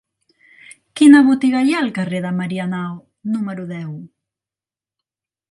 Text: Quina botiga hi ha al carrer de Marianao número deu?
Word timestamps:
Quina 1.01 1.19
botiga 1.27 1.61
hi 1.67 1.75
ha 1.75 1.83
al 1.87 1.91
carrer 1.99 2.23
de 2.23 2.31
Marianao 2.39 2.97
número 3.35 3.69
deu? 3.75 3.93